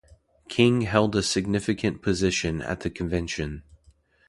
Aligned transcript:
King 0.49 0.81
held 0.81 1.15
a 1.15 1.21
significant 1.21 2.01
position 2.01 2.59
at 2.63 2.79
the 2.79 2.89
convention. 2.89 3.61